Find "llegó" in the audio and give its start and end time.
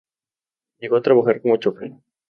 0.79-0.95